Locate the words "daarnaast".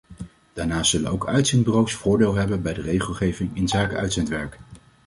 0.53-0.89